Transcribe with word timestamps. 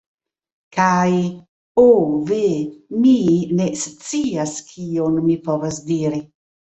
Kaj... 0.75 1.17
ho 1.81 1.85
ve, 2.31 2.39
mi 3.03 3.13
ne 3.61 3.67
scias 3.83 4.57
kion 4.71 5.21
mi 5.29 5.41
povas 5.51 5.83
diri! 5.93 6.25